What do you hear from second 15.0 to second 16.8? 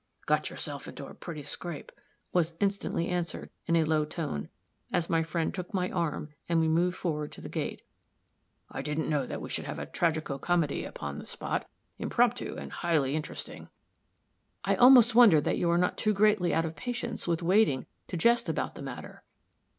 wonder that you are not too greatly out of